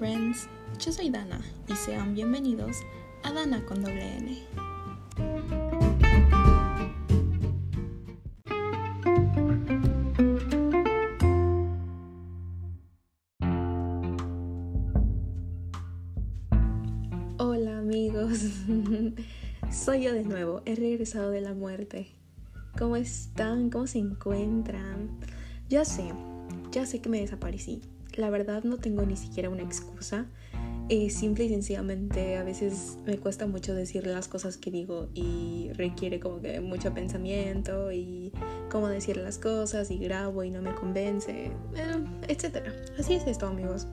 friends. 0.00 0.48
Yo 0.78 0.92
soy 0.92 1.10
Dana 1.10 1.42
y 1.68 1.74
sean 1.74 2.14
bienvenidos 2.14 2.78
a 3.22 3.34
Dana 3.34 3.62
con 3.66 3.82
doble 3.82 4.16
N. 4.16 4.42
Hola 17.36 17.76
amigos, 17.76 18.38
soy 19.70 20.04
yo 20.04 20.14
de 20.14 20.24
nuevo, 20.24 20.62
he 20.64 20.76
regresado 20.76 21.30
de 21.30 21.42
la 21.42 21.52
muerte. 21.52 22.08
¿Cómo 22.78 22.96
están? 22.96 23.68
¿Cómo 23.68 23.86
se 23.86 23.98
encuentran? 23.98 25.20
Ya 25.68 25.84
sé, 25.84 26.10
ya 26.72 26.86
sé 26.86 27.02
que 27.02 27.10
me 27.10 27.20
desaparecí. 27.20 27.82
La 28.16 28.30
verdad 28.30 28.64
no 28.64 28.78
tengo 28.78 29.04
ni 29.04 29.16
siquiera 29.16 29.50
una 29.50 29.62
excusa. 29.62 30.26
Eh, 30.88 31.08
simple 31.08 31.44
y 31.44 31.48
sencillamente 31.50 32.36
a 32.36 32.42
veces 32.42 32.98
me 33.06 33.16
cuesta 33.16 33.46
mucho 33.46 33.74
decir 33.74 34.08
las 34.08 34.26
cosas 34.26 34.56
que 34.56 34.72
digo 34.72 35.08
y 35.14 35.70
requiere 35.74 36.18
como 36.18 36.40
que 36.40 36.60
mucho 36.60 36.92
pensamiento 36.92 37.92
y 37.92 38.32
cómo 38.70 38.88
decir 38.88 39.16
las 39.16 39.38
cosas 39.38 39.92
y 39.92 39.98
grabo 39.98 40.42
y 40.42 40.50
no 40.50 40.60
me 40.62 40.74
convence, 40.74 41.52
eh, 41.76 42.04
etc. 42.26 42.72
Así 42.98 43.14
es 43.14 43.24
esto 43.28 43.46
amigos. 43.46 43.86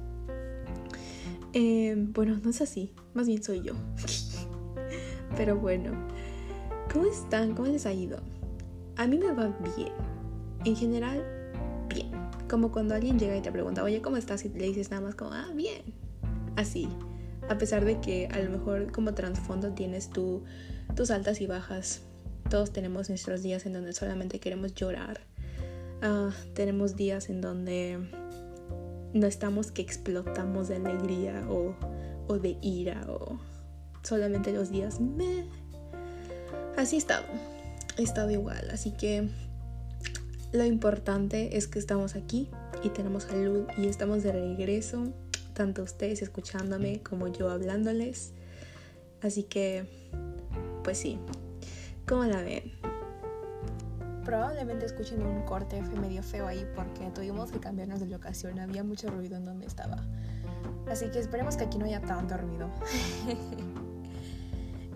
Eh, 1.53 1.93
bueno, 1.97 2.39
no 2.43 2.49
es 2.49 2.61
así, 2.61 2.93
más 3.13 3.27
bien 3.27 3.43
soy 3.43 3.61
yo. 3.61 3.73
Pero 5.37 5.55
bueno, 5.55 5.91
¿cómo 6.91 7.05
están? 7.05 7.53
¿Cómo 7.53 7.67
les 7.67 7.85
ha 7.85 7.93
ido? 7.93 8.17
A 8.95 9.05
mí 9.05 9.19
me 9.19 9.31
va 9.33 9.55
bien. 9.77 9.93
En 10.65 10.75
general. 10.75 11.36
Como 12.49 12.71
cuando 12.71 12.95
alguien 12.95 13.19
llega 13.19 13.35
y 13.35 13.41
te 13.41 13.51
pregunta, 13.51 13.83
oye, 13.83 14.01
¿cómo 14.01 14.17
estás? 14.17 14.45
Y 14.45 14.49
le 14.49 14.65
dices 14.65 14.89
nada 14.89 15.01
más 15.01 15.15
como, 15.15 15.33
ah, 15.33 15.49
bien. 15.53 15.81
Así. 16.55 16.87
A 17.49 17.57
pesar 17.57 17.85
de 17.85 17.99
que 17.99 18.27
a 18.27 18.39
lo 18.39 18.49
mejor 18.49 18.91
como 18.91 19.13
trasfondo 19.13 19.73
tienes 19.73 20.09
tú, 20.09 20.43
tus 20.95 21.11
altas 21.11 21.41
y 21.41 21.47
bajas. 21.47 22.01
Todos 22.49 22.71
tenemos 22.71 23.09
nuestros 23.09 23.43
días 23.43 23.65
en 23.65 23.73
donde 23.73 23.93
solamente 23.93 24.39
queremos 24.39 24.73
llorar. 24.73 25.21
Ah, 26.01 26.31
tenemos 26.53 26.95
días 26.95 27.29
en 27.29 27.41
donde 27.41 27.99
no 29.13 29.27
estamos 29.27 29.71
que 29.71 29.81
explotamos 29.81 30.67
de 30.67 30.77
alegría 30.77 31.45
o, 31.49 31.75
o 32.27 32.39
de 32.39 32.57
ira 32.61 33.05
o 33.09 33.39
solamente 34.03 34.53
los 34.53 34.71
días 34.71 34.99
me... 34.99 35.45
Así 36.77 36.95
he 36.95 36.99
estado. 36.99 37.25
He 37.97 38.03
estado 38.03 38.31
igual. 38.31 38.69
Así 38.71 38.91
que 38.91 39.29
lo 40.51 40.63
importante 40.63 41.57
es 41.57 41.67
que 41.67 41.79
estamos 41.79 42.15
aquí 42.15 42.49
y 42.83 42.89
tenemos 42.89 43.23
salud 43.23 43.67
y 43.77 43.87
estamos 43.87 44.23
de 44.23 44.31
regreso, 44.31 45.11
tanto 45.53 45.83
ustedes 45.83 46.21
escuchándome 46.21 47.01
como 47.03 47.27
yo 47.27 47.49
hablándoles. 47.49 48.33
Así 49.21 49.43
que, 49.43 49.85
pues 50.83 50.99
sí, 50.99 51.19
¿cómo 52.07 52.23
la 52.23 52.41
ven? 52.41 52.71
Probablemente 54.23 54.85
escuchen 54.85 55.21
un 55.21 55.43
corte 55.43 55.81
medio 55.81 56.21
feo 56.21 56.47
ahí 56.47 56.65
porque 56.75 57.09
tuvimos 57.13 57.51
que 57.51 57.59
cambiarnos 57.59 57.99
de 57.99 58.07
locación, 58.07 58.59
había 58.59 58.83
mucho 58.83 59.09
ruido 59.09 59.37
en 59.37 59.45
donde 59.45 59.65
estaba. 59.65 59.97
Así 60.89 61.09
que 61.09 61.19
esperemos 61.19 61.57
que 61.57 61.65
aquí 61.65 61.77
no 61.77 61.85
haya 61.85 62.01
tanto 62.01 62.37
ruido. 62.37 62.69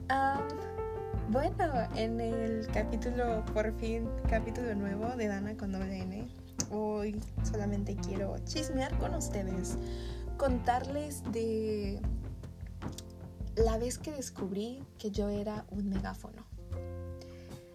Bueno, 1.32 1.88
en 1.96 2.20
el 2.20 2.68
capítulo, 2.74 3.46
por 3.54 3.74
fin, 3.80 4.06
capítulo 4.30 4.76
nuevo 4.76 5.16
de 5.16 5.30
Dana 5.30 5.56
con 5.56 5.72
doble 5.72 6.02
N, 6.02 6.28
hoy 6.72 7.22
solamente 7.50 7.96
quiero 7.96 8.38
chismear 8.40 8.98
con 8.98 9.16
ustedes, 9.16 9.78
contarles 10.36 11.24
de 11.32 12.02
la 13.56 13.78
vez 13.78 13.98
que 13.98 14.12
descubrí 14.12 14.84
que 14.98 15.10
yo 15.10 15.30
era 15.30 15.64
un 15.70 15.88
megáfono. 15.88 16.46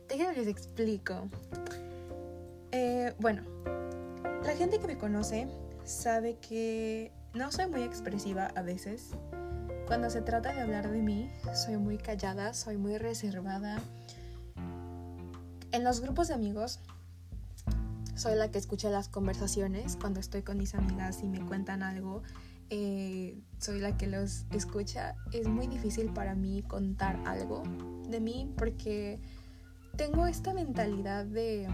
Déjenme 0.06 0.34
les 0.34 0.48
explico. 0.48 1.14
Eh, 2.72 3.14
bueno, 3.18 3.40
la 4.44 4.54
gente 4.54 4.78
que 4.78 4.86
me 4.86 4.98
conoce 4.98 5.48
sabe 5.82 6.36
que 6.40 7.10
no 7.32 7.50
soy 7.50 7.68
muy 7.68 7.84
expresiva 7.84 8.48
a 8.54 8.60
veces 8.60 9.12
cuando 9.86 10.10
se 10.10 10.20
trata 10.20 10.52
de 10.52 10.60
hablar 10.60 10.90
de 10.90 11.00
mí, 11.00 11.30
soy 11.54 11.76
muy 11.76 11.96
callada, 11.98 12.54
soy 12.54 12.76
muy 12.76 12.98
reservada. 12.98 13.80
En 15.72 15.84
los 15.84 16.00
grupos 16.00 16.28
de 16.28 16.34
amigos, 16.34 16.80
soy 18.16 18.34
la 18.34 18.50
que 18.50 18.58
escucha 18.58 18.90
las 18.90 19.08
conversaciones. 19.08 19.96
Cuando 19.96 20.20
estoy 20.20 20.42
con 20.42 20.58
mis 20.58 20.74
amigas 20.74 21.22
y 21.22 21.28
me 21.28 21.40
cuentan 21.40 21.82
algo, 21.82 22.22
eh, 22.70 23.38
soy 23.58 23.78
la 23.78 23.96
que 23.96 24.08
los 24.08 24.44
escucha. 24.50 25.14
Es 25.32 25.46
muy 25.46 25.68
difícil 25.68 26.12
para 26.12 26.34
mí 26.34 26.62
contar 26.62 27.20
algo 27.24 27.62
de 28.08 28.20
mí 28.20 28.52
porque 28.56 29.20
tengo 29.96 30.26
esta 30.26 30.52
mentalidad 30.52 31.24
de... 31.24 31.68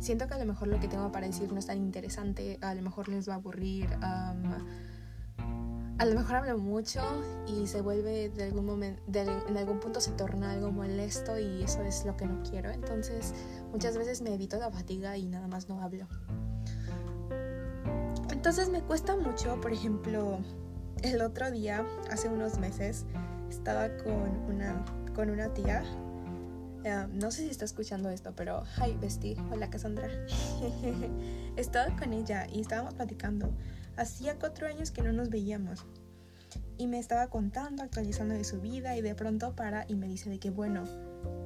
Siento 0.00 0.26
que 0.26 0.34
a 0.34 0.38
lo 0.38 0.46
mejor 0.46 0.68
lo 0.68 0.80
que 0.80 0.88
tengo 0.88 1.12
para 1.12 1.28
decir 1.28 1.52
no 1.52 1.58
es 1.58 1.66
tan 1.66 1.78
interesante, 1.78 2.58
a 2.60 2.74
lo 2.74 2.82
mejor 2.82 3.08
les 3.08 3.28
va 3.28 3.34
a 3.34 3.36
aburrir 3.36 3.88
a 6.02 6.04
lo 6.04 6.16
mejor 6.16 6.34
hablo 6.34 6.58
mucho 6.58 7.00
y 7.46 7.68
se 7.68 7.80
vuelve 7.80 8.28
de 8.28 8.42
algún 8.42 8.66
momento, 8.66 9.00
en 9.14 9.56
algún 9.56 9.78
punto 9.78 10.00
se 10.00 10.10
torna 10.10 10.50
algo 10.50 10.72
molesto 10.72 11.38
y 11.38 11.62
eso 11.62 11.80
es 11.82 12.04
lo 12.04 12.16
que 12.16 12.26
no 12.26 12.42
quiero. 12.42 12.70
Entonces 12.70 13.32
muchas 13.70 13.96
veces 13.96 14.20
me 14.20 14.34
evito 14.34 14.56
la 14.56 14.68
fatiga 14.68 15.16
y 15.16 15.28
nada 15.28 15.46
más 15.46 15.68
no 15.68 15.80
hablo. 15.80 16.08
Entonces 18.32 18.68
me 18.68 18.82
cuesta 18.82 19.16
mucho, 19.16 19.60
por 19.60 19.72
ejemplo, 19.72 20.40
el 21.04 21.22
otro 21.22 21.52
día, 21.52 21.86
hace 22.10 22.28
unos 22.28 22.58
meses, 22.58 23.06
estaba 23.48 23.96
con 23.98 24.28
una, 24.50 24.84
con 25.14 25.30
una 25.30 25.54
tía. 25.54 25.84
Eh, 26.82 27.06
no 27.12 27.30
sé 27.30 27.42
si 27.42 27.50
está 27.50 27.64
escuchando 27.64 28.10
esto, 28.10 28.32
pero 28.34 28.64
hi 28.76 28.96
bestie, 29.00 29.36
hola 29.52 29.70
Cassandra. 29.70 30.08
estaba 31.56 31.94
con 31.96 32.12
ella 32.12 32.48
y 32.52 32.60
estábamos 32.60 32.94
platicando 32.94 33.52
Hacía 33.96 34.38
cuatro 34.38 34.66
años 34.66 34.90
que 34.90 35.02
no 35.02 35.12
nos 35.12 35.28
veíamos. 35.28 35.84
Y 36.78 36.86
me 36.86 36.98
estaba 36.98 37.28
contando, 37.28 37.82
actualizando 37.82 38.34
de 38.34 38.44
su 38.44 38.60
vida 38.60 38.96
y 38.96 39.02
de 39.02 39.14
pronto 39.14 39.54
para 39.54 39.84
y 39.86 39.96
me 39.96 40.08
dice 40.08 40.30
de 40.30 40.38
que 40.38 40.50
bueno, 40.50 40.84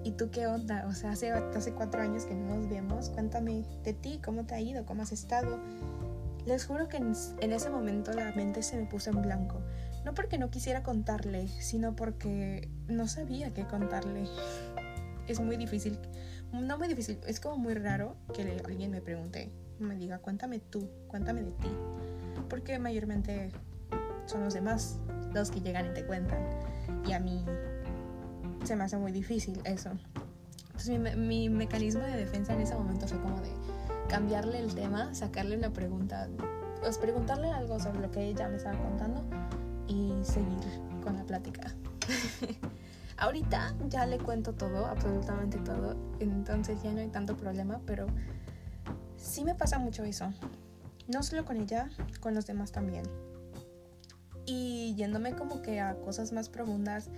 ¿y 0.05 0.13
tú 0.13 0.31
qué 0.31 0.47
onda? 0.47 0.87
O 0.89 0.93
sea, 0.93 1.11
hace, 1.11 1.33
hace 1.33 1.73
cuatro 1.73 2.01
años 2.01 2.25
que 2.25 2.35
no 2.35 2.55
nos 2.55 2.69
vemos, 2.69 3.11
cuéntame 3.11 3.65
de 3.83 3.93
ti, 3.93 4.21
cómo 4.25 4.47
te 4.47 4.55
ha 4.55 4.61
ido, 4.61 4.87
cómo 4.87 5.03
has 5.03 5.13
estado. 5.13 5.59
Les 6.47 6.65
juro 6.65 6.89
que 6.89 6.99
en, 6.99 7.13
en 7.41 7.53
ese 7.53 7.69
momento 7.69 8.13
la 8.13 8.33
mente 8.33 8.63
se 8.63 8.77
me 8.77 8.87
puso 8.87 9.11
en 9.11 9.23
blanco. 9.23 9.61
No 10.05 10.15
porque 10.15 10.39
no 10.39 10.51
quisiera 10.51 10.85
contarle, 10.85 11.49
sino 11.49 11.97
porque 11.97 12.71
no 12.87 13.09
sabía 13.09 13.53
qué 13.53 13.67
contarle. 13.67 14.29
Es 15.27 15.41
muy 15.41 15.57
difícil, 15.57 15.99
no 16.53 16.79
muy 16.79 16.87
difícil, 16.87 17.19
es 17.27 17.41
como 17.41 17.59
muy 17.59 17.75
raro 17.75 18.17
que 18.33 18.63
alguien 18.65 18.93
me 18.93 19.01
pregunte, 19.01 19.51
me 19.81 19.97
diga, 19.97 20.21
cuéntame 20.21 20.61
tú, 20.61 20.89
cuéntame 21.09 21.43
de 21.43 21.51
ti 21.51 21.69
porque 22.49 22.79
mayormente 22.79 23.51
son 24.27 24.45
los 24.45 24.55
demás 24.55 24.99
los 25.33 25.51
que 25.51 25.61
llegan 25.61 25.87
y 25.87 25.95
te 25.95 26.05
cuentan. 26.05 26.39
Y 27.07 27.13
a 27.13 27.21
mí 27.21 27.45
se 28.65 28.77
me 28.77 28.85
hace 28.85 28.97
muy 28.97 29.13
difícil 29.13 29.61
eso. 29.65 29.91
Entonces 30.67 31.17
mi, 31.17 31.49
mecanismo 31.49 32.03
de 32.03 32.17
defensa 32.17 32.53
en 32.53 32.61
ese 32.61 32.75
momento 32.75 33.07
fue 33.07 33.19
como 33.21 33.41
de 33.41 33.51
cambiarle 34.09 34.59
el 34.59 34.75
tema, 34.75 35.15
sacarle 35.15 35.57
una 35.57 35.73
pregunta, 35.73 36.29
pues 36.81 36.99
preguntarle 36.99 37.51
algo 37.51 37.81
sobre 37.81 38.01
lo 38.01 38.11
que 38.11 38.27
ella 38.27 38.49
me 38.49 38.57
estaba 38.57 38.79
contando 38.79 39.25
y 39.89 40.13
seguir 40.23 40.59
con 41.03 41.17
la 41.17 41.25
plática. 41.25 41.75
Ahorita 43.17 43.75
ya 43.89 44.05
le 44.05 44.19
cuento 44.19 44.53
todo, 44.53 44.87
absolutamente 44.87 45.57
todo, 45.59 45.97
entonces 46.21 46.83
ya 46.83 46.93
no 46.93 47.01
hay 47.01 47.09
tanto 47.09 47.37
problema, 47.37 47.81
pero 47.87 48.07
sí 49.17 49.45
me 49.45 49.55
pasa 49.55 49.79
mucho 49.79 50.05
eso. 50.05 50.31
No 51.09 51.23
solo 51.23 51.45
con 51.45 51.57
ella, 51.59 51.89
con 52.21 52.35
los 52.35 52.47
demás 52.47 52.73
también. 52.73 53.05
Y 54.45 54.95
yéndome 54.97 55.35
como 55.35 55.63
que 55.63 55.81
a 55.81 55.97
cosas 55.97 56.33
más 56.33 56.49
profundas, 56.49 57.11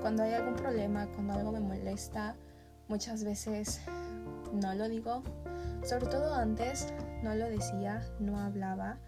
cuando 0.00 0.22
hay 0.22 0.32
algún 0.32 0.54
problema, 0.54 1.06
cuando 1.08 1.34
algo 1.34 1.52
me 1.52 1.60
molesta, 1.60 2.36
muchas 2.88 3.24
veces 3.24 3.80
no 4.52 4.74
lo 4.74 4.88
digo. 4.88 5.22
Sobre 5.84 6.06
todo 6.06 6.34
antes 6.34 6.92
no 7.22 7.34
lo 7.34 7.48
decía, 7.48 8.02
no 8.18 8.38
hablaba. 8.38 8.98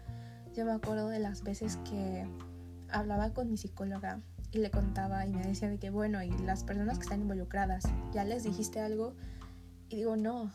Yo 0.53 0.65
me 0.65 0.71
acuerdo 0.71 1.09
de 1.09 1.19
las 1.19 1.43
veces 1.43 1.77
que 1.89 2.27
hablaba 2.89 3.33
con 3.33 3.49
mi 3.49 3.57
psicóloga 3.57 4.21
y 4.51 4.59
le 4.59 4.69
contaba 4.69 5.25
y 5.25 5.33
me 5.33 5.43
decía 5.43 5.69
de 5.69 5.79
que 5.79 5.89
bueno, 5.89 6.21
y 6.23 6.29
las 6.39 6.63
personas 6.63 6.97
que 6.97 7.03
están 7.03 7.21
involucradas, 7.21 7.85
¿ya 8.13 8.23
les 8.23 8.43
dijiste 8.43 8.79
algo? 8.79 9.15
Y 9.89 9.97
digo, 9.97 10.15
no, 10.15 10.51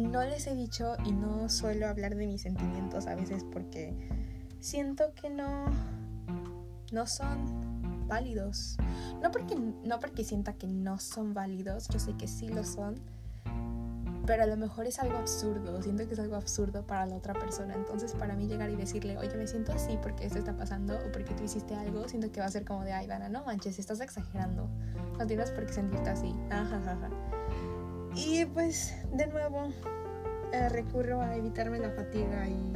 no 0.00 0.24
les 0.24 0.46
he 0.46 0.54
dicho 0.54 0.94
y 1.04 1.12
no 1.12 1.48
suelo 1.48 1.88
hablar 1.88 2.14
de 2.14 2.26
mis 2.26 2.42
sentimientos 2.42 3.06
a 3.06 3.14
veces 3.14 3.44
porque 3.52 3.94
siento 4.60 5.12
que 5.14 5.30
no 5.30 5.66
no 6.92 7.06
son 7.06 8.06
válidos. 8.08 8.76
No 9.22 9.30
porque 9.30 9.54
no 9.56 10.00
porque 10.00 10.24
sienta 10.24 10.54
que 10.54 10.66
no 10.66 10.98
son 10.98 11.34
válidos, 11.34 11.88
yo 11.88 11.98
sé 11.98 12.14
que 12.16 12.26
sí 12.26 12.48
lo 12.48 12.64
son, 12.64 12.96
pero 14.26 14.42
a 14.42 14.46
lo 14.46 14.56
mejor 14.56 14.86
es 14.86 14.98
algo 14.98 15.16
absurdo, 15.16 15.82
siento 15.82 16.06
que 16.06 16.14
es 16.14 16.20
algo 16.20 16.36
absurdo 16.36 16.86
para 16.86 17.06
la 17.06 17.16
otra 17.16 17.34
persona. 17.34 17.74
Entonces, 17.74 18.12
para 18.12 18.34
mí 18.34 18.46
llegar 18.46 18.70
y 18.70 18.76
decirle, 18.76 19.16
oye, 19.16 19.34
me 19.36 19.46
siento 19.46 19.72
así 19.72 19.98
porque 20.02 20.26
esto 20.26 20.38
está 20.38 20.56
pasando 20.56 20.94
o 20.94 21.12
porque 21.12 21.34
tú 21.34 21.44
hiciste 21.44 21.74
algo, 21.74 22.08
siento 22.08 22.30
que 22.30 22.40
va 22.40 22.46
a 22.46 22.50
ser 22.50 22.64
como 22.64 22.84
de, 22.84 22.92
ay, 22.92 23.06
Dana, 23.06 23.28
no 23.28 23.44
manches, 23.44 23.78
estás 23.78 24.00
exagerando. 24.00 24.68
No 25.18 25.26
tienes 25.26 25.50
por 25.50 25.66
qué 25.66 25.72
sentirte 25.72 26.10
así. 26.10 26.34
Y 28.14 28.44
pues, 28.46 28.94
de 29.12 29.26
nuevo, 29.26 29.68
eh, 30.52 30.68
recurro 30.68 31.20
a 31.20 31.36
evitarme 31.36 31.78
la 31.78 31.90
fatiga 31.90 32.48
y, 32.48 32.72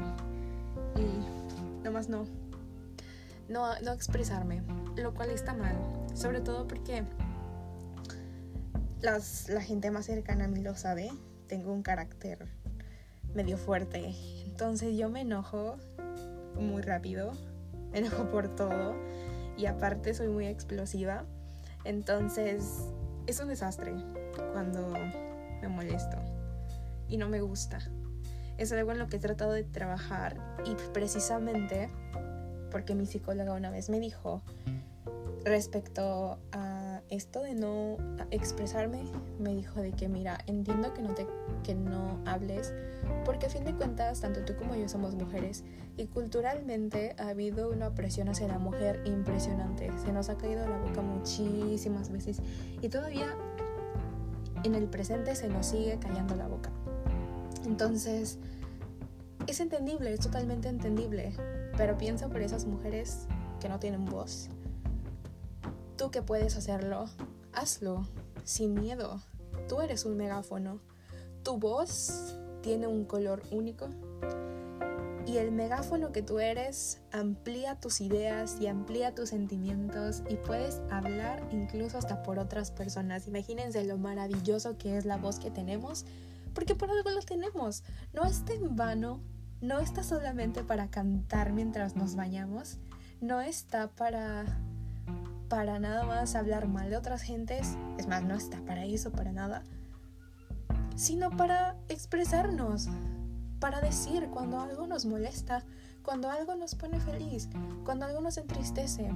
y 1.01 1.83
nomás 1.83 2.09
no, 2.09 2.25
no, 3.49 3.79
no 3.81 3.93
expresarme, 3.93 4.63
lo 4.97 5.13
cual 5.15 5.31
está 5.31 5.55
mal, 5.55 5.77
sobre 6.15 6.41
todo 6.41 6.67
porque 6.67 7.05
las, 9.01 9.49
la 9.49 9.61
gente 9.61 9.91
más 9.91 10.07
cercana 10.07 10.45
a 10.45 10.49
mí 10.49 10.63
lo 10.63 10.75
sabe 10.77 11.11
tengo 11.47 11.73
un 11.73 11.83
carácter 11.83 12.47
medio 13.35 13.59
fuerte. 13.59 14.15
Entonces 14.45 14.97
yo 14.97 15.09
me 15.09 15.21
enojo 15.21 15.77
muy 16.57 16.83
rápido, 16.83 17.33
me 17.93 17.99
enojo 17.99 18.31
por 18.31 18.55
todo 18.55 18.95
y 19.57 19.67
aparte 19.67 20.15
soy 20.15 20.29
muy 20.29 20.47
explosiva. 20.47 21.25
Entonces 21.85 22.87
es 23.27 23.41
un 23.41 23.49
desastre 23.49 23.95
cuando 24.53 24.93
me 25.69 25.77
molesto 25.77 26.19
y 27.09 27.17
no 27.17 27.29
me 27.29 27.41
gusta. 27.41 27.79
Es 28.59 28.73
algo 28.73 28.93
en 28.93 28.99
lo 28.99 29.09
que 29.09 29.17
he 29.17 29.21
tratado 29.21 29.53
de 29.53 29.65
trabajar 29.65 30.37
y 30.65 30.75
precisamente 30.93 31.91
porque 32.71 32.95
mi 32.95 33.07
psicóloga 33.07 33.55
una 33.55 33.71
vez 33.71 33.89
me 33.89 34.01
dijo 34.01 34.43
respecto 35.45 36.39
a 36.53 37.03
esto 37.11 37.43
de 37.43 37.55
no 37.55 37.97
expresarme 38.31 39.05
me 39.39 39.55
dijo 39.55 39.81
de 39.81 39.93
que 39.93 40.09
mira, 40.09 40.39
entiendo 40.47 40.95
que 40.95 41.03
no 41.03 41.15
te 41.15 41.27
que 41.63 41.75
no 41.75 42.21
hables 42.27 42.73
porque 43.25 43.47
a 43.47 43.51
fin 43.51 43.65
de 43.65 43.75
cuentas 43.75 44.21
tanto 44.21 44.45
tú 44.45 44.57
como 44.57 44.75
yo 44.75 44.89
somos 44.89 45.15
mujeres 45.15 45.65
y 45.97 46.07
culturalmente 46.07 47.15
ha 47.19 47.29
habido 47.29 47.71
una 47.71 47.89
opresión 47.89 48.29
hacia 48.29 48.49
la 48.49 48.59
mujer 48.59 49.01
impresionante. 49.05 49.91
Se 50.05 50.13
nos 50.13 50.29
ha 50.29 50.37
caído 50.37 50.67
la 50.67 50.79
boca 50.79 51.03
muchísimas 51.03 52.11
veces 52.11 52.41
y 52.81 52.89
todavía 52.89 53.37
en 54.65 54.75
el 54.75 54.89
presente 54.89 55.37
se 55.37 55.49
nos 55.49 55.67
sigue 55.67 55.99
callando 55.99 56.35
la 56.35 56.49
boca. 56.49 56.71
Entonces, 57.65 58.39
es 59.47 59.61
entendible, 59.61 60.13
es 60.13 60.21
totalmente 60.21 60.69
entendible, 60.69 61.33
pero 61.77 61.97
pienso 61.97 62.29
por 62.29 62.41
esas 62.41 62.67
mujeres 62.67 63.27
que 63.61 63.69
no 63.69 63.79
tienen 63.79 64.05
voz 64.05 64.49
Tú 65.97 66.11
que 66.11 66.23
puedes 66.23 66.57
hacerlo, 66.57 67.07
hazlo, 67.53 68.09
sin 68.43 68.75
miedo. 68.75 69.23
Tú 69.69 69.81
eres 69.81 70.05
un 70.05 70.17
megáfono. 70.17 70.81
Tu 71.45 71.57
voz 71.57 72.37
tiene 72.63 72.89
un 72.89 73.05
color 73.05 73.43
único. 73.53 73.89
Y 75.35 75.39
el 75.39 75.51
megáfono 75.51 76.13
que 76.13 76.23
tú 76.23 76.39
eres 76.39 77.01
amplía 77.11 77.75
tus 77.75 78.01
ideas 78.01 78.57
y 78.61 78.69
amplía 78.69 79.17
tus 79.17 79.31
sentimientos 79.31 80.23
y 80.29 80.37
puedes 80.37 80.81
hablar 80.93 81.43
incluso 81.51 81.99
hasta 81.99 82.23
por 82.23 82.39
otras 82.39 82.71
personas. 82.71 83.27
Imagínense 83.27 83.83
lo 83.83 83.99
maravilloso 83.99 84.79
que 84.79 84.97
es 84.97 85.05
la 85.05 85.17
voz 85.17 85.41
que 85.41 85.51
tenemos, 85.51 86.07
porque 86.55 86.77
por 86.77 86.89
algo 86.89 87.11
lo 87.11 87.21
tenemos. 87.23 87.83
No 88.13 88.25
está 88.25 88.53
en 88.53 88.77
vano, 88.77 89.19
no 89.61 89.81
está 89.81 90.05
solamente 90.05 90.63
para 90.63 90.87
cantar 90.87 91.53
mientras 91.53 91.97
nos 91.97 92.15
bañamos, 92.15 92.79
no 93.21 93.41
está 93.41 93.89
para 93.89 94.45
para 95.49 95.81
nada 95.81 96.05
más 96.05 96.37
hablar 96.37 96.69
mal 96.69 96.91
de 96.91 96.97
otras 96.97 97.23
gentes, 97.23 97.77
es 97.99 98.07
más, 98.07 98.23
no 98.23 98.37
está 98.37 98.61
para 98.65 98.85
eso, 98.85 99.11
para 99.11 99.33
nada, 99.33 99.65
sino 100.95 101.31
para 101.37 101.77
expresarnos, 101.89 102.89
para 103.59 103.81
decir 103.81 104.29
cuando 104.31 104.61
algo 104.61 104.87
nos 104.87 105.07
molesta, 105.07 105.65
cuando 106.03 106.31
algo 106.31 106.55
nos 106.55 106.75
pone 106.75 107.01
feliz, 107.01 107.49
cuando 107.85 108.07
algo 108.07 108.21
nos 108.21 108.37
entristece, 108.37 109.11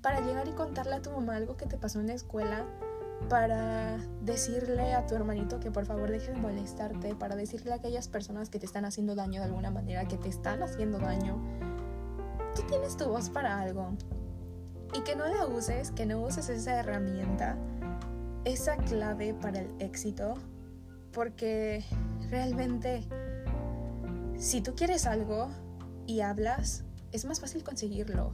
para 0.00 0.20
llegar 0.20 0.48
y 0.48 0.52
contarle 0.52 0.94
a 0.94 1.02
tu 1.02 1.10
mamá 1.10 1.36
algo 1.36 1.56
que 1.56 1.66
te 1.66 1.76
pasó 1.76 2.00
en 2.00 2.06
la 2.06 2.14
escuela, 2.14 2.64
para 3.28 3.98
decirle 4.22 4.94
a 4.94 5.06
tu 5.06 5.14
hermanito 5.14 5.60
que 5.60 5.70
por 5.70 5.84
favor 5.84 6.10
deje 6.10 6.32
de 6.32 6.38
molestarte, 6.38 7.14
para 7.14 7.36
decirle 7.36 7.72
a 7.72 7.76
aquellas 7.76 8.08
personas 8.08 8.48
que 8.48 8.58
te 8.58 8.66
están 8.66 8.84
haciendo 8.84 9.14
daño 9.14 9.40
de 9.40 9.46
alguna 9.46 9.70
manera, 9.70 10.06
que 10.06 10.16
te 10.16 10.28
están 10.28 10.62
haciendo 10.62 10.98
daño. 10.98 11.36
Tú 12.54 12.62
tienes 12.62 12.96
tu 12.96 13.06
voz 13.06 13.28
para 13.28 13.60
algo 13.60 13.90
y 14.94 15.02
que 15.02 15.16
no 15.16 15.26
la 15.26 15.46
uses, 15.46 15.90
que 15.90 16.06
no 16.06 16.22
uses 16.22 16.48
esa 16.48 16.78
herramienta, 16.78 17.58
esa 18.44 18.76
clave 18.76 19.34
para 19.34 19.60
el 19.60 19.70
éxito, 19.78 20.34
porque 21.12 21.84
realmente 22.30 23.06
si 24.38 24.60
tú 24.60 24.74
quieres 24.74 25.06
algo 25.06 25.48
y 26.06 26.20
hablas, 26.20 26.84
es 27.12 27.24
más 27.24 27.40
fácil 27.40 27.62
conseguirlo. 27.62 28.32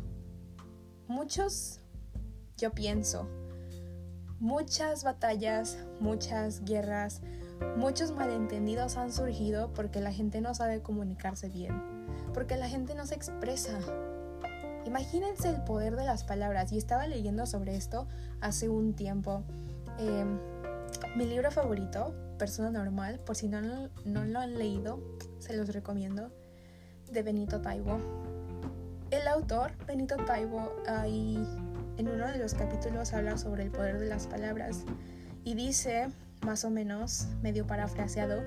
Muchos, 1.08 1.80
yo 2.56 2.72
pienso, 2.72 3.28
muchas 4.38 5.02
batallas, 5.02 5.78
muchas 6.00 6.64
guerras, 6.64 7.20
muchos 7.76 8.12
malentendidos 8.12 8.96
han 8.96 9.12
surgido 9.12 9.72
porque 9.74 10.00
la 10.00 10.12
gente 10.12 10.40
no 10.40 10.54
sabe 10.54 10.82
comunicarse 10.82 11.48
bien, 11.48 11.82
porque 12.32 12.56
la 12.56 12.68
gente 12.68 12.94
no 12.94 13.06
se 13.06 13.14
expresa, 13.14 13.78
Imagínense 14.84 15.48
el 15.48 15.62
poder 15.62 15.96
de 15.96 16.04
las 16.04 16.24
palabras. 16.24 16.72
Y 16.72 16.78
estaba 16.78 17.06
leyendo 17.06 17.46
sobre 17.46 17.76
esto 17.76 18.06
hace 18.40 18.68
un 18.68 18.94
tiempo. 18.94 19.42
Em, 19.98 20.38
mi 21.16 21.26
libro 21.26 21.50
favorito, 21.50 22.14
Persona 22.38 22.70
Normal, 22.70 23.20
por 23.20 23.36
si 23.36 23.48
no, 23.48 23.60
no 24.04 24.24
lo 24.24 24.40
han 24.40 24.58
leído, 24.58 25.00
se 25.44 25.55
los 25.55 25.69
recomiendo, 25.69 26.31
de 27.12 27.23
Benito 27.23 27.61
Taibo. 27.61 27.99
El 29.11 29.29
autor, 29.29 29.73
Benito 29.87 30.17
Taibo, 30.17 30.73
ahí 30.88 31.37
en 31.99 32.08
uno 32.08 32.26
de 32.26 32.38
los 32.38 32.55
capítulos 32.55 33.12
habla 33.12 33.37
sobre 33.37 33.64
el 33.64 33.70
poder 33.70 33.99
de 33.99 34.06
las 34.06 34.26
palabras 34.26 34.85
y 35.44 35.55
dice, 35.55 36.08
más 36.46 36.64
o 36.64 36.70
menos, 36.70 37.29
medio 37.43 37.67
parafraseado, 37.67 38.43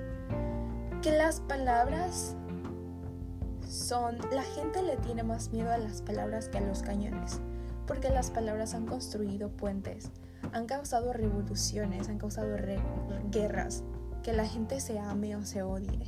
que 1.00 1.12
las 1.12 1.38
palabras 1.38 2.34
son, 3.68 4.18
la 4.32 4.42
gente 4.42 4.82
le 4.82 4.96
tiene 4.96 5.22
más 5.22 5.52
miedo 5.52 5.70
a 5.70 5.78
las 5.78 6.02
palabras 6.02 6.48
que 6.48 6.58
a 6.58 6.62
los 6.62 6.82
cañones, 6.82 7.40
porque 7.86 8.10
las 8.10 8.32
palabras 8.32 8.74
han 8.74 8.86
construido 8.86 9.50
puentes, 9.50 10.10
han 10.52 10.66
causado 10.66 11.12
revoluciones, 11.12 12.08
han 12.08 12.18
causado 12.18 12.56
guerras, 13.30 13.84
que 14.24 14.32
la 14.32 14.46
gente 14.46 14.80
se 14.80 14.98
ame 14.98 15.36
o 15.36 15.44
se 15.44 15.62
odie. 15.62 16.00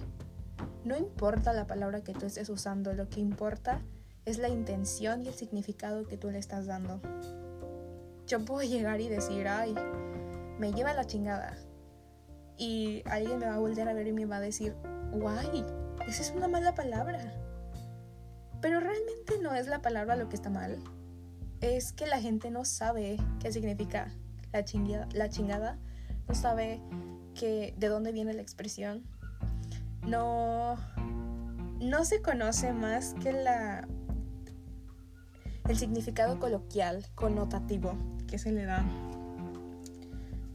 No 0.85 0.97
importa 0.97 1.53
la 1.53 1.67
palabra 1.67 2.03
que 2.03 2.15
tú 2.15 2.27
estés 2.27 2.49
usando, 2.49 2.93
lo 2.95 3.09
que 3.09 3.21
importa 3.21 3.83
es 4.25 4.39
la 4.39 4.49
intención 4.49 5.23
y 5.23 5.29
el 5.29 5.35
significado 5.35 6.07
que 6.07 6.17
tú 6.17 6.31
le 6.31 6.39
estás 6.39 6.67
dando. 6.67 7.01
Yo 8.27 8.45
puedo 8.45 8.63
llegar 8.63 9.01
y 9.01 9.09
decir, 9.09 9.49
ay, 9.49 9.75
me 10.59 10.73
lleva 10.73 10.95
la 10.95 11.07
chingada. 11.07 11.57
Y 12.57 13.03
alguien 13.07 13.39
me 13.39 13.47
va 13.47 13.55
a 13.55 13.59
volver 13.59 13.89
a 13.89 13.95
ver 13.95 14.07
y 14.07 14.13
me 14.13 14.27
va 14.27 14.37
a 14.37 14.41
decir, 14.41 14.75
guay, 15.13 15.65
esa 16.07 16.23
es 16.23 16.33
una 16.35 16.49
mala 16.49 16.75
palabra. 16.75 17.21
Pero 18.61 18.81
realmente 18.81 19.39
no 19.43 19.55
es 19.55 19.67
la 19.67 19.83
palabra 19.83 20.17
lo 20.17 20.29
que 20.29 20.37
está 20.37 20.51
mal. 20.51 20.79
Es 21.61 21.93
que 21.93 22.07
la 22.07 22.21
gente 22.21 22.51
no 22.51 22.65
sabe 22.65 23.19
qué 23.41 23.53
significa 23.53 24.13
la 24.53 24.65
chingada, 24.65 25.09
la 25.13 25.29
chingada. 25.29 25.79
no 26.29 26.35
sabe 26.35 26.81
que, 27.35 27.75
de 27.79 27.89
dónde 27.89 28.13
viene 28.13 28.33
la 28.33 28.43
expresión. 28.43 29.05
No, 30.03 30.77
no 31.81 32.05
se 32.05 32.23
conoce 32.23 32.73
más 32.73 33.15
que 33.23 33.33
la, 33.33 33.87
el 35.69 35.79
significado 35.79 36.39
coloquial, 36.39 37.07
connotativo 37.15 37.95
que 38.27 38.39
se 38.39 38.53
le 38.53 38.65
da. 38.65 38.85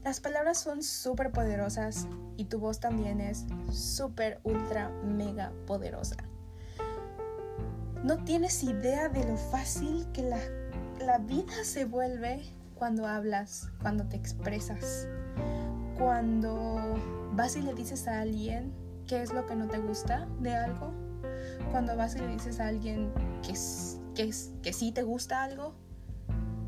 Las 0.04 0.20
palabras 0.20 0.58
son 0.58 0.82
súper 0.82 1.32
poderosas 1.32 2.06
y 2.36 2.44
tu 2.44 2.60
voz 2.60 2.78
también 2.78 3.20
es 3.20 3.44
súper, 3.72 4.40
ultra, 4.44 4.90
mega 5.02 5.52
poderosa. 5.66 6.16
No 8.04 8.22
tienes 8.22 8.62
idea 8.62 9.08
de 9.08 9.24
lo 9.24 9.36
fácil 9.36 10.06
que 10.12 10.22
la, 10.22 11.18
vida 11.18 11.64
se 11.64 11.86
vuelve 11.86 12.42
cuando 12.76 13.06
hablas, 13.06 13.68
cuando 13.82 14.06
te 14.06 14.16
expresas, 14.16 15.08
cuando 15.98 16.94
vas 17.32 17.56
y 17.56 17.62
le 17.62 17.74
dices 17.74 18.06
a 18.06 18.20
alguien 18.20 18.72
qué 19.06 19.22
es 19.22 19.32
lo 19.32 19.46
que 19.46 19.56
no 19.56 19.68
te 19.68 19.78
gusta 19.78 20.26
de 20.40 20.54
algo, 20.54 20.92
cuando 21.70 21.96
vas 21.96 22.16
y 22.16 22.20
le 22.20 22.28
dices 22.28 22.60
a 22.60 22.68
alguien 22.68 23.12
que, 23.42 23.54
que, 24.14 24.32
que 24.62 24.72
sí 24.72 24.92
te 24.92 25.02
gusta 25.02 25.42
algo, 25.42 25.74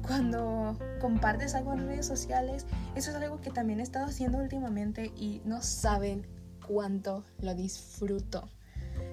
cuando 0.07 0.79
compartes 1.01 1.55
algo 1.55 1.75
en 1.75 1.87
redes 1.87 2.07
sociales, 2.07 2.67
eso 2.95 3.11
es 3.11 3.17
algo 3.17 3.41
que 3.41 3.51
también 3.51 3.81
he 3.81 3.83
estado 3.83 4.07
haciendo 4.07 4.39
últimamente 4.39 5.13
y 5.15 5.43
no 5.45 5.61
saben 5.61 6.27
cuánto 6.67 7.25
lo 7.41 7.55
disfruto. 7.55 8.49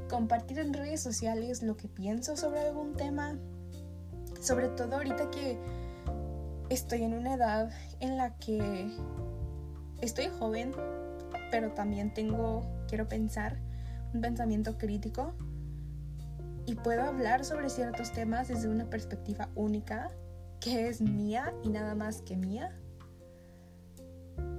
Compartir 0.09 0.59
en 0.59 0.73
redes 0.73 1.01
sociales 1.01 1.63
lo 1.63 1.75
que 1.75 1.87
pienso 1.87 2.37
sobre 2.37 2.61
algún 2.61 2.95
tema, 2.95 3.37
sobre 4.39 4.69
todo 4.69 4.95
ahorita 4.95 5.29
que 5.31 5.59
estoy 6.69 7.03
en 7.03 7.13
una 7.13 7.33
edad 7.33 7.71
en 7.99 8.17
la 8.17 8.37
que 8.37 8.89
estoy 10.01 10.27
joven, 10.39 10.73
pero 11.51 11.71
también 11.71 12.13
tengo, 12.13 12.61
quiero 12.85 13.07
pensar, 13.07 13.57
un 14.13 14.21
pensamiento 14.21 14.77
crítico 14.77 15.33
y 16.65 16.75
puedo 16.75 17.03
hablar 17.03 17.45
sobre 17.45 17.69
ciertos 17.69 18.11
temas 18.11 18.47
desde 18.47 18.69
una 18.69 18.89
perspectiva 18.89 19.49
única 19.55 20.11
que 20.59 20.87
es 20.87 21.01
mía 21.01 21.53
y 21.63 21.69
nada 21.69 21.95
más 21.95 22.21
que 22.21 22.35
mía. 22.35 22.75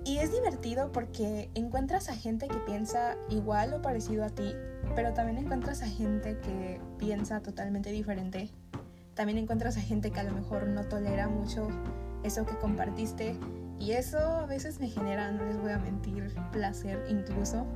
Y 0.04 0.18
es 0.18 0.30
divertido 0.30 0.92
porque 0.92 1.50
encuentras 1.54 2.09
a 2.09 2.14
gente 2.14 2.47
que 2.47 2.59
piensa 2.59 3.16
igual 3.28 3.75
o 3.75 3.83
parecido 3.83 4.25
a 4.25 4.28
ti, 4.28 4.54
pero 4.95 5.12
también 5.14 5.38
encuentras 5.38 5.83
a 5.83 5.88
gente 5.88 6.38
que 6.38 6.80
piensa 6.97 7.40
totalmente 7.40 7.90
diferente. 7.90 8.50
También 9.14 9.38
encuentras 9.38 9.76
a 9.76 9.80
gente 9.80 10.12
que 10.12 10.21
a 10.21 10.25
lo 10.25 10.33
mejor 10.33 10.68
no 10.68 10.85
tolera 10.85 11.28
mucho 11.28 11.68
eso 12.23 12.47
que 12.47 12.56
compartiste 12.59 13.37
y 13.80 13.92
eso 13.92 14.18
a 14.18 14.47
veces 14.47 14.78
me 14.78 14.88
genera, 14.88 15.33
no 15.33 15.45
les 15.45 15.59
voy 15.61 15.73
a 15.73 15.78
mentir, 15.78 16.33
placer 16.52 17.04
incluso. 17.09 17.66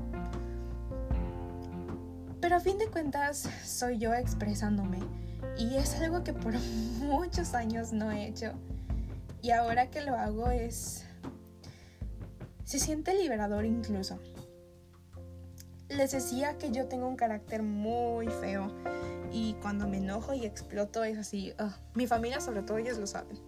Pero 2.50 2.58
a 2.58 2.64
fin 2.64 2.78
de 2.78 2.88
cuentas 2.88 3.48
soy 3.64 3.98
yo 3.98 4.12
expresándome 4.12 4.98
y 5.56 5.76
es 5.76 5.94
algo 6.00 6.24
que 6.24 6.32
por 6.32 6.52
muchos 6.98 7.54
años 7.54 7.92
no 7.92 8.10
he 8.10 8.26
hecho. 8.26 8.54
Y 9.40 9.52
ahora 9.52 9.88
que 9.88 10.00
lo 10.00 10.16
hago 10.16 10.50
es... 10.50 11.04
Se 12.64 12.80
siente 12.80 13.14
liberador 13.14 13.64
incluso. 13.64 14.18
Les 15.90 16.10
decía 16.10 16.58
que 16.58 16.72
yo 16.72 16.88
tengo 16.88 17.06
un 17.06 17.14
carácter 17.14 17.62
muy 17.62 18.26
feo 18.26 18.66
y 19.30 19.54
cuando 19.62 19.86
me 19.86 19.98
enojo 19.98 20.34
y 20.34 20.44
exploto 20.44 21.04
es 21.04 21.18
así. 21.18 21.52
mi 21.94 22.08
familia 22.08 22.40
sobre 22.40 22.62
todo 22.62 22.78
ellos 22.78 22.98
lo 22.98 23.06
saben. 23.06 23.38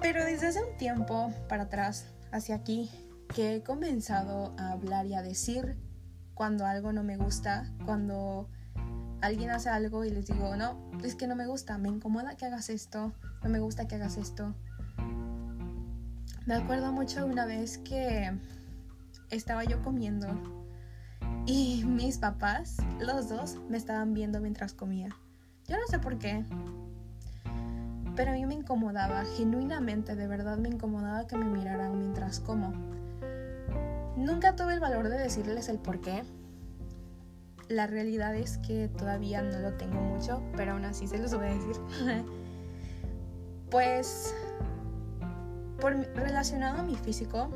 Pero 0.00 0.24
desde 0.24 0.46
hace 0.46 0.62
un 0.62 0.76
tiempo 0.76 1.32
para 1.48 1.64
atrás, 1.64 2.06
hacia 2.30 2.54
aquí, 2.54 2.88
que 3.34 3.56
he 3.56 3.62
comenzado 3.64 4.54
a 4.58 4.70
hablar 4.70 5.06
y 5.06 5.14
a 5.14 5.22
decir 5.22 5.76
cuando 6.34 6.66
algo 6.66 6.92
no 6.92 7.02
me 7.02 7.16
gusta, 7.16 7.70
cuando 7.84 8.48
alguien 9.20 9.50
hace 9.50 9.68
algo 9.68 10.04
y 10.04 10.10
les 10.10 10.26
digo, 10.26 10.56
no, 10.56 10.90
es 11.02 11.14
que 11.14 11.26
no 11.26 11.36
me 11.36 11.46
gusta, 11.46 11.78
me 11.78 11.88
incomoda 11.88 12.36
que 12.36 12.46
hagas 12.46 12.68
esto, 12.68 13.12
no 13.42 13.48
me 13.48 13.60
gusta 13.60 13.86
que 13.86 13.94
hagas 13.94 14.16
esto. 14.16 14.54
Me 16.44 16.54
acuerdo 16.54 16.92
mucho 16.92 17.24
una 17.24 17.46
vez 17.46 17.78
que 17.78 18.32
estaba 19.30 19.64
yo 19.64 19.80
comiendo 19.82 20.26
y 21.46 21.84
mis 21.86 22.18
papás, 22.18 22.76
los 23.00 23.28
dos, 23.28 23.58
me 23.68 23.76
estaban 23.76 24.12
viendo 24.14 24.40
mientras 24.40 24.74
comía. 24.74 25.08
Yo 25.68 25.76
no 25.76 25.86
sé 25.88 26.00
por 26.00 26.18
qué, 26.18 26.44
pero 28.16 28.32
a 28.32 28.34
mí 28.34 28.44
me 28.44 28.54
incomodaba, 28.54 29.24
genuinamente, 29.36 30.16
de 30.16 30.26
verdad 30.26 30.58
me 30.58 30.68
incomodaba 30.68 31.26
que 31.26 31.36
me 31.36 31.46
miraran 31.46 31.98
mientras 31.98 32.40
como. 32.40 32.72
Nunca 34.16 34.56
tuve 34.56 34.74
el 34.74 34.80
valor 34.80 35.08
de 35.08 35.18
decirles 35.18 35.68
el 35.68 35.78
por 35.78 36.00
qué. 36.00 36.22
La 37.68 37.86
realidad 37.86 38.34
es 38.34 38.58
que 38.58 38.88
todavía 38.88 39.42
no 39.42 39.58
lo 39.58 39.74
tengo 39.74 40.00
mucho, 40.00 40.42
pero 40.56 40.72
aún 40.72 40.84
así 40.84 41.06
se 41.06 41.18
los 41.18 41.34
voy 41.34 41.46
a 41.46 41.54
decir. 41.54 41.76
pues, 43.70 44.34
por, 45.80 45.94
relacionado 46.14 46.78
a 46.78 46.82
mi 46.82 46.96
físico, 46.96 47.48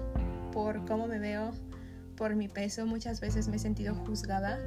por 0.52 0.84
cómo 0.86 1.06
me 1.06 1.18
veo, 1.18 1.50
por 2.16 2.34
mi 2.34 2.48
peso, 2.48 2.86
muchas 2.86 3.20
veces 3.20 3.48
me 3.48 3.56
he 3.56 3.58
sentido 3.58 3.94
juzgada 3.94 4.58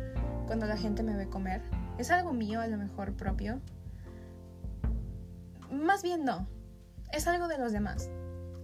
cuando 0.45 0.67
la 0.67 0.77
gente 0.77 1.01
me 1.01 1.15
ve 1.15 1.27
comer. 1.27 1.61
Es 1.97 2.11
algo 2.11 2.33
mío, 2.33 2.61
a 2.61 2.67
lo 2.67 2.77
mejor 2.77 3.13
propio, 3.13 3.59
más 5.71 6.01
bien 6.01 6.25
no, 6.25 6.47
es 7.11 7.27
algo 7.27 7.47
de 7.47 7.57
los 7.57 7.71
demás. 7.71 8.09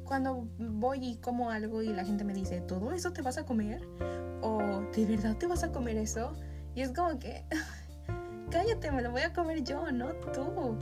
Cuando 0.06 0.48
voy 0.58 1.00
y 1.02 1.18
como 1.18 1.50
algo 1.50 1.82
y 1.82 1.88
la 1.88 2.06
gente 2.06 2.24
me 2.24 2.34
dice, 2.34 2.62
¿todo 2.62 2.92
eso 2.92 3.12
te 3.12 3.22
vas 3.22 3.38
a 3.38 3.46
comer? 3.46 3.82
¿O 4.42 4.84
de 4.96 5.06
verdad 5.06 5.36
te 5.36 5.48
vas 5.48 5.64
a 5.64 5.72
comer 5.72 5.98
eso? 5.98 6.34
Y 6.76 6.82
es 6.82 6.92
como 6.92 7.20
que, 7.20 7.44
cállate, 8.52 8.92
me 8.92 9.02
lo 9.02 9.12
voy 9.12 9.22
a 9.22 9.34
comer 9.34 9.64
yo, 9.64 9.92
no 9.92 10.14
tú. 10.34 10.78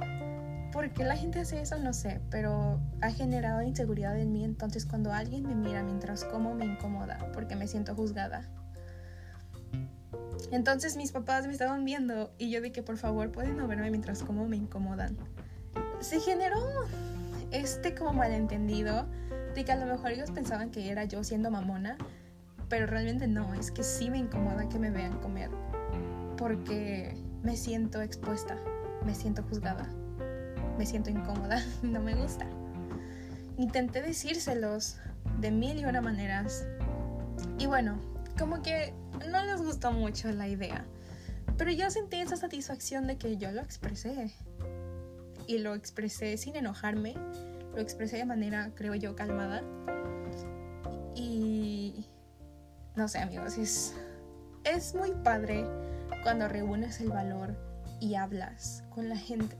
¿Por 0.71 0.91
qué 0.91 1.03
la 1.03 1.15
gente 1.15 1.39
hace 1.39 1.61
eso? 1.61 1.77
No 1.77 1.93
sé, 1.93 2.19
pero 2.29 2.79
ha 3.01 3.11
generado 3.11 3.61
inseguridad 3.61 4.17
en 4.17 4.31
mí. 4.31 4.43
Entonces 4.43 4.85
cuando 4.85 5.13
alguien 5.13 5.47
me 5.47 5.55
mira 5.55 5.83
mientras 5.83 6.25
como 6.25 6.55
me 6.55 6.65
incomoda 6.65 7.31
porque 7.33 7.55
me 7.55 7.67
siento 7.67 7.95
juzgada. 7.95 8.49
Entonces 10.51 10.97
mis 10.97 11.11
papás 11.11 11.45
me 11.47 11.53
estaban 11.53 11.85
viendo 11.85 12.33
y 12.37 12.49
yo 12.49 12.61
que 12.61 12.83
por 12.83 12.97
favor 12.97 13.31
pueden 13.31 13.57
no 13.57 13.67
verme 13.67 13.89
mientras 13.89 14.23
como 14.23 14.47
me 14.47 14.57
incomodan 14.57 15.17
se 16.03 16.19
generó 16.19 16.59
este 17.53 17.93
como 17.93 18.13
malentendido 18.13 19.07
de 19.55 19.63
que 19.63 19.71
a 19.71 19.75
lo 19.75 19.85
mejor 19.85 20.11
ellos 20.11 20.31
pensaban 20.31 20.71
que 20.71 20.89
era 20.89 21.05
yo 21.05 21.23
siendo 21.23 21.51
mamona, 21.51 21.97
pero 22.67 22.87
realmente 22.87 23.27
no, 23.27 23.53
es 23.53 23.71
que 23.71 23.83
sí 23.83 24.09
me 24.09 24.17
incomoda 24.17 24.67
que 24.67 24.79
me 24.79 24.89
vean 24.89 25.19
comer, 25.19 25.51
porque 26.37 27.15
me 27.43 27.55
siento 27.55 28.01
expuesta, 28.01 28.57
me 29.05 29.13
siento 29.13 29.43
juzgada, 29.43 29.87
me 30.77 30.85
siento 30.85 31.11
incómoda, 31.11 31.63
no 31.83 32.01
me 32.01 32.15
gusta. 32.15 32.47
Intenté 33.57 34.01
decírselos 34.01 34.97
de 35.39 35.51
mil 35.51 35.79
y 35.79 35.85
una 35.85 36.01
maneras, 36.01 36.65
y 37.59 37.67
bueno, 37.67 37.99
como 38.39 38.63
que 38.63 38.93
no 39.29 39.43
les 39.43 39.61
gustó 39.61 39.91
mucho 39.91 40.31
la 40.31 40.47
idea, 40.47 40.85
pero 41.57 41.71
yo 41.71 41.91
sentí 41.91 42.17
esa 42.17 42.35
satisfacción 42.35 43.05
de 43.05 43.17
que 43.17 43.37
yo 43.37 43.51
lo 43.51 43.61
expresé 43.61 44.33
y 45.47 45.59
lo 45.59 45.75
expresé 45.75 46.37
sin 46.37 46.55
enojarme, 46.55 47.15
lo 47.73 47.79
expresé 47.81 48.17
de 48.17 48.25
manera, 48.25 48.71
creo 48.75 48.95
yo, 48.95 49.15
calmada. 49.15 49.63
Y 51.15 52.05
no 52.95 53.07
sé, 53.07 53.19
amigos, 53.19 53.57
es, 53.57 53.95
es 54.63 54.93
muy 54.95 55.11
padre 55.23 55.65
cuando 56.23 56.47
reúnes 56.47 57.01
el 57.01 57.09
valor 57.09 57.55
y 57.99 58.15
hablas 58.15 58.83
con 58.89 59.09
la 59.09 59.17
gente, 59.17 59.57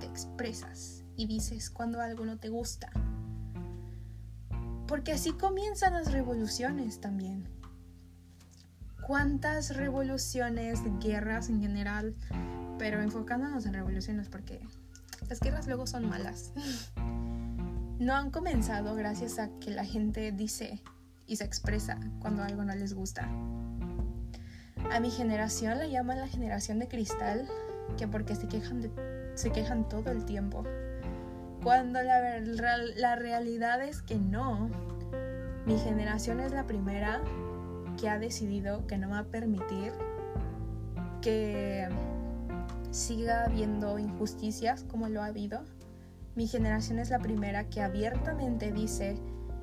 te 0.00 0.06
expresas 0.06 1.04
y 1.16 1.26
dices 1.26 1.70
cuando 1.70 2.00
algo 2.00 2.24
no 2.24 2.38
te 2.38 2.48
gusta. 2.48 2.90
Porque 4.86 5.12
así 5.12 5.32
comienzan 5.32 5.92
las 5.92 6.12
revoluciones 6.12 7.00
también. 7.00 7.46
¿Cuántas 9.06 9.76
revoluciones, 9.76 10.80
guerras 11.00 11.48
en 11.48 11.60
general? 11.60 12.14
Pero 12.78 13.00
enfocándonos 13.00 13.66
en 13.66 13.74
revoluciones 13.74 14.28
porque 14.28 14.60
las 15.28 15.40
guerras 15.40 15.66
luego 15.66 15.86
son 15.86 16.08
malas. 16.08 16.52
No 17.98 18.14
han 18.14 18.30
comenzado 18.30 18.94
gracias 18.94 19.40
a 19.40 19.50
que 19.58 19.72
la 19.72 19.84
gente 19.84 20.30
dice 20.30 20.80
y 21.26 21.34
se 21.34 21.42
expresa 21.42 21.98
cuando 22.20 22.44
algo 22.44 22.62
no 22.62 22.72
les 22.76 22.94
gusta. 22.94 23.28
A 24.92 25.00
mi 25.00 25.10
generación 25.10 25.78
la 25.78 25.86
llaman 25.88 26.20
la 26.20 26.28
generación 26.28 26.78
de 26.78 26.86
cristal, 26.86 27.48
que 27.96 28.06
porque 28.06 28.36
se 28.36 28.46
quejan, 28.46 28.92
se 29.34 29.50
quejan 29.50 29.88
todo 29.88 30.12
el 30.12 30.24
tiempo. 30.24 30.62
Cuando 31.60 32.00
la, 32.00 32.38
la 32.38 33.16
realidad 33.16 33.82
es 33.82 34.00
que 34.00 34.14
no. 34.14 34.70
Mi 35.66 35.76
generación 35.78 36.38
es 36.38 36.52
la 36.52 36.68
primera 36.68 37.20
que 38.00 38.08
ha 38.08 38.20
decidido 38.20 38.86
que 38.86 38.96
no 38.96 39.10
va 39.10 39.18
a 39.18 39.24
permitir 39.24 39.92
que 41.20 41.88
siga 42.90 43.44
habiendo 43.44 43.98
injusticias 43.98 44.84
como 44.84 45.08
lo 45.08 45.22
ha 45.22 45.26
habido. 45.26 45.64
Mi 46.34 46.46
generación 46.46 46.98
es 46.98 47.10
la 47.10 47.18
primera 47.18 47.68
que 47.68 47.80
abiertamente 47.80 48.72
dice 48.72 49.16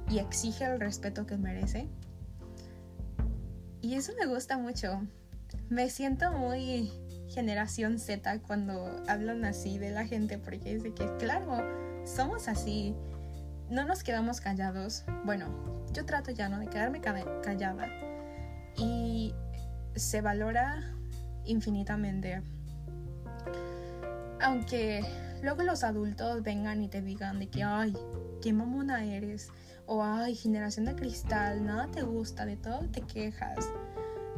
y 0.09 0.19
exige 0.19 0.65
el 0.65 0.79
respeto 0.79 1.25
que 1.25 1.37
merece. 1.37 1.87
Y 3.81 3.95
eso 3.95 4.13
me 4.19 4.25
gusta 4.25 4.57
mucho. 4.57 5.01
Me 5.69 5.89
siento 5.89 6.31
muy 6.31 6.91
generación 7.29 7.99
Z 7.99 8.39
cuando 8.41 9.03
hablan 9.07 9.45
así 9.45 9.77
de 9.77 9.91
la 9.91 10.05
gente 10.05 10.37
porque 10.37 10.75
dice 10.75 10.93
que 10.93 11.17
claro, 11.17 11.63
somos 12.05 12.47
así. 12.47 12.95
No 13.69 13.85
nos 13.85 14.03
quedamos 14.03 14.41
callados. 14.41 15.05
Bueno, 15.23 15.47
yo 15.93 16.05
trato 16.05 16.31
ya 16.31 16.49
no 16.49 16.59
de 16.59 16.67
quedarme 16.67 17.01
callada. 17.01 17.87
Y 18.77 19.33
se 19.95 20.21
valora 20.21 20.93
infinitamente 21.45 22.41
aunque 24.41 25.03
luego 25.41 25.63
los 25.63 25.83
adultos 25.83 26.43
vengan 26.43 26.81
y 26.81 26.87
te 26.87 27.01
digan 27.01 27.39
de 27.39 27.47
que, 27.47 27.63
ay, 27.63 27.95
qué 28.41 28.53
mamona 28.53 29.05
eres, 29.05 29.49
o 29.85 30.03
ay, 30.03 30.35
generación 30.35 30.85
de 30.85 30.95
cristal, 30.95 31.65
nada 31.65 31.87
te 31.87 32.03
gusta, 32.03 32.45
de 32.45 32.57
todo 32.57 32.87
te 32.89 33.01
quejas. 33.01 33.69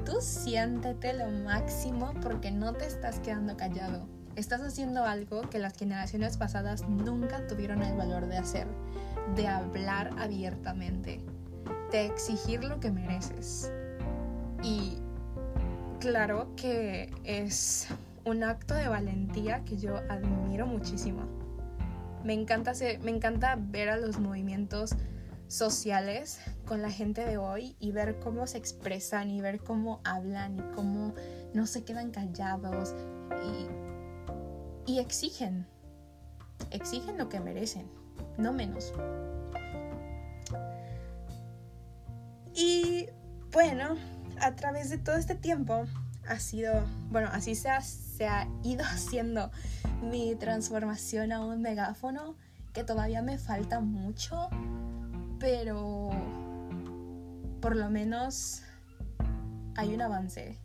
Tú 0.05 0.17
siéntete 0.21 1.13
lo 1.13 1.29
máximo 1.29 2.13
porque 2.21 2.51
no 2.51 2.73
te 2.73 2.85
estás 2.85 3.19
quedando 3.19 3.57
callado. 3.57 4.07
Estás 4.35 4.61
haciendo 4.61 5.03
algo 5.03 5.41
que 5.49 5.59
las 5.59 5.75
generaciones 5.77 6.37
pasadas 6.37 6.87
nunca 6.87 7.45
tuvieron 7.47 7.81
el 7.81 7.97
valor 7.97 8.27
de 8.27 8.37
hacer, 8.37 8.67
de 9.35 9.47
hablar 9.47 10.11
abiertamente, 10.19 11.19
de 11.91 12.05
exigir 12.05 12.63
lo 12.63 12.79
que 12.79 12.91
mereces. 12.91 13.71
Y 14.61 14.99
claro 15.99 16.53
que 16.55 17.11
es 17.23 17.87
un 18.27 18.43
acto 18.43 18.73
de 18.73 18.89
valentía 18.89 19.63
que 19.63 19.77
yo 19.77 19.95
admiro 20.09 20.67
muchísimo. 20.67 21.21
Me 22.23 22.33
encanta, 22.33 22.73
me 23.01 23.11
encanta 23.11 23.57
ver 23.57 23.89
a 23.89 23.97
los 23.97 24.19
movimientos 24.19 24.95
sociales 25.47 26.39
con 26.65 26.81
la 26.81 26.91
gente 26.91 27.23
de 27.23 27.37
hoy 27.37 27.77
y 27.79 27.93
ver 27.93 28.19
cómo 28.19 28.45
se 28.45 28.57
expresan 28.57 29.29
y 29.29 29.39
ver 29.39 29.61
cómo 29.61 30.01
hablan 30.03 30.57
y 30.57 30.61
cómo 30.75 31.13
no 31.53 31.65
se 31.67 31.85
quedan 31.85 32.11
callados 32.11 32.93
y, 34.85 34.91
y 34.91 34.99
exigen, 34.99 35.65
exigen 36.71 37.17
lo 37.17 37.29
que 37.29 37.39
merecen, 37.39 37.89
no 38.37 38.51
menos. 38.51 38.93
Y 42.53 43.07
bueno, 43.53 43.95
a 44.41 44.55
través 44.55 44.89
de 44.89 44.97
todo 44.97 45.15
este 45.15 45.35
tiempo 45.35 45.85
ha 46.27 46.39
sido, 46.39 46.85
bueno, 47.09 47.29
así 47.31 47.55
se 47.55 47.69
ha, 47.69 47.79
se 48.17 48.27
ha 48.27 48.47
ido 48.63 48.83
haciendo 48.85 49.51
mi 50.01 50.35
transformación 50.35 51.31
a 51.31 51.45
un 51.45 51.61
megáfono 51.61 52.35
que 52.73 52.83
todavía 52.83 53.21
me 53.21 53.37
falta 53.37 53.79
mucho, 53.79 54.49
pero 55.39 56.09
por 57.61 57.75
lo 57.75 57.89
menos 57.89 58.63
hay 59.75 59.93
un 59.93 60.01
avance. 60.01 60.59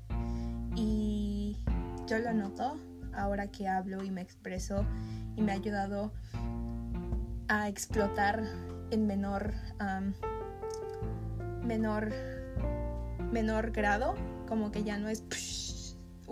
Y 0.74 1.58
yo 2.06 2.18
lo 2.18 2.32
noto 2.32 2.78
ahora 3.14 3.46
que 3.48 3.68
hablo 3.68 4.02
y 4.02 4.10
me 4.10 4.22
expreso 4.22 4.84
y 5.36 5.42
me 5.42 5.52
ha 5.52 5.54
ayudado 5.54 6.12
a 7.48 7.68
explotar 7.68 8.42
en 8.90 9.06
menor, 9.06 9.52
menor, 11.62 12.12
menor 13.30 13.70
grado, 13.70 14.14
como 14.48 14.70
que 14.70 14.84
ya 14.84 14.98
no 14.98 15.08
es 15.08 15.22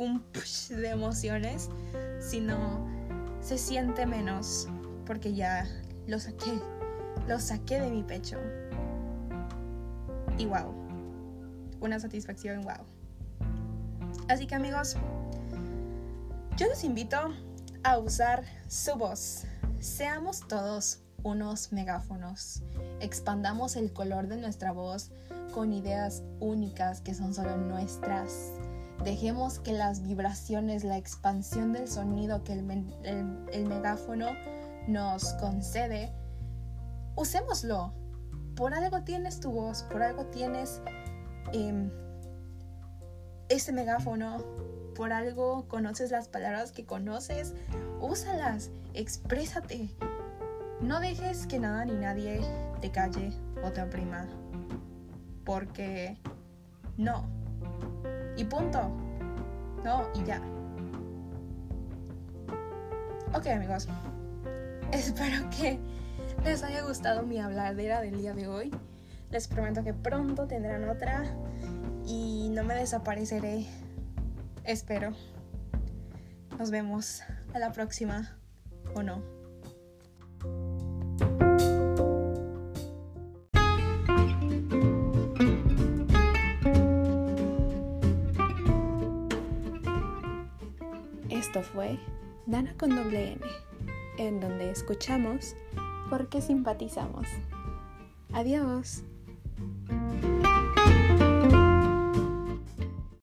un 0.01 0.25
de 0.33 0.89
emociones, 0.89 1.69
sino 2.21 2.89
se 3.43 3.59
siente 3.59 4.07
menos 4.07 4.67
porque 5.05 5.35
ya 5.35 5.67
lo 6.07 6.19
saqué, 6.19 6.59
lo 7.29 7.39
saqué 7.39 7.81
de 7.81 7.91
mi 7.91 8.03
pecho. 8.03 8.39
Y 10.39 10.47
wow, 10.47 10.75
una 11.81 12.01
satisfacción, 12.01 12.63
wow. 12.63 12.87
Así 14.29 14.47
que 14.47 14.55
amigos, 14.55 14.97
yo 16.57 16.67
los 16.67 16.83
invito 16.83 17.19
a 17.83 17.99
usar 17.99 18.45
su 18.69 18.95
voz. 18.97 19.45
Seamos 19.81 20.49
todos 20.49 21.01
unos 21.23 21.73
megáfonos. 21.73 22.63
Expandamos 23.01 23.77
el 23.77 23.93
color 23.93 24.29
de 24.29 24.39
nuestra 24.39 24.73
voz 24.73 25.11
con 25.53 25.75
ideas 25.75 26.23
únicas 26.39 27.03
que 27.03 27.13
son 27.13 27.35
solo 27.35 27.59
nuestras. 27.59 28.60
Dejemos 29.05 29.59
que 29.61 29.73
las 29.73 30.03
vibraciones, 30.03 30.85
la 30.85 30.99
expansión 30.99 31.73
del 31.73 31.89
sonido 31.89 32.45
que 32.45 32.53
el, 32.53 32.63
megáfono 33.67 34.27
nos 34.89 35.33
concede, 35.35 36.13
usémoslo. 37.17 37.95
Por 38.57 38.75
algo 38.75 39.03
tienes 39.03 39.41
tu 39.41 39.53
voz, 39.53 39.85
por 39.85 40.03
algo 40.03 40.27
tienes 40.27 40.83
eh, 41.55 41.91
ese 43.49 43.73
megáfono, 43.73 44.45
por 44.95 45.15
algo 45.15 45.67
conoces 45.67 46.11
las 46.11 46.29
palabras 46.29 46.73
que 46.73 46.85
conoces, 46.85 47.55
úsalas, 48.01 48.71
exprésate. 48.93 49.89
No 50.83 51.01
dejes 51.01 51.47
que 51.47 51.59
nada 51.59 51.87
ni 51.87 51.95
nadie 51.95 52.41
te 52.83 52.91
calle 52.91 53.33
o 53.65 53.71
te 53.71 53.83
oprima. 53.83 54.29
Porque 55.45 56.19
no. 56.99 57.40
Y 58.41 58.45
punto. 58.45 58.91
No, 59.85 60.09
y 60.15 60.25
ya. 60.25 60.41
Ok 63.35 63.49
amigos. 63.49 63.87
Espero 64.93 65.51
que 65.51 65.79
les 66.43 66.63
haya 66.63 66.83
gustado 66.87 67.23
mi 67.23 67.39
habladera 67.39 68.01
del 68.01 68.17
día 68.17 68.33
de 68.33 68.49
hoy. 68.49 68.75
Les 69.31 69.47
prometo 69.47 69.85
que 69.85 69.93
pronto 69.93 70.47
tendrán 70.47 70.89
otra 70.89 71.25
y 72.07 72.49
no 72.49 72.65
me 72.65 72.75
desapareceré. 72.75 73.67
Espero. 74.65 75.11
Nos 76.59 76.71
vemos 76.71 77.23
a 77.53 77.59
la 77.59 77.73
próxima 77.73 78.39
o 78.95 79.03
no. 79.03 79.40
Fue 91.63 91.99
Dana 92.47 92.75
con 92.79 92.91
doble 92.91 93.33
N, 93.33 93.41
en 94.19 94.41
donde 94.41 94.71
escuchamos 94.71 95.55
porque 96.09 96.41
simpatizamos. 96.41 97.27
Adiós. 98.33 99.05